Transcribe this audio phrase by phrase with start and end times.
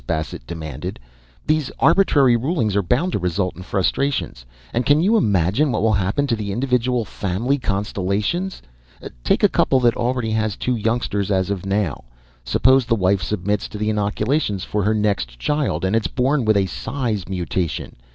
[0.07, 0.99] Bassett demanded.
[1.45, 4.43] "These arbitrary rulings are bound to result in frustrations.
[4.73, 8.63] And can you imagine what will happen to the individual family constellations?
[9.23, 12.05] Take a couple that already has two youngsters, as of now.
[12.43, 16.57] Suppose the wife submits to the inoculations for her next child and it's born with
[16.57, 17.95] a size mutation.